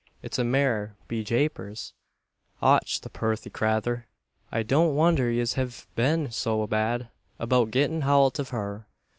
[0.23, 1.93] It's a mare, be japers!
[2.59, 2.87] Och!
[3.03, 4.07] the purthy crayther!
[4.51, 8.87] I don't wondher yez hiv been so bad about gettin' howlt av her.